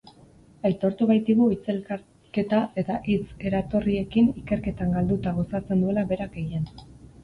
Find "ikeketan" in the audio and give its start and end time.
4.45-5.01